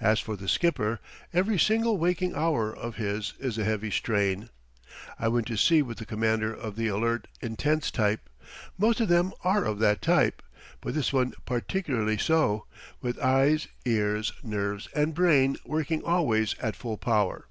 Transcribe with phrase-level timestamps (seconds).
[0.00, 0.98] As for the skipper:
[1.34, 4.48] Every single waking hour of his is a heavy strain.
[5.18, 8.30] I went to sea with the commander of the alert, intense type.
[8.78, 10.40] Most of them are of that type,
[10.80, 12.64] but this one particularly so,
[13.02, 17.46] with eyes, ears, nerves, and brain working always at full power.